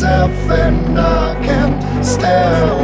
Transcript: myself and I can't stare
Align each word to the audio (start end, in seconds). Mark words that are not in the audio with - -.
myself 0.00 0.50
and 0.50 0.96
I 0.96 1.34
can't 1.44 2.06
stare 2.06 2.77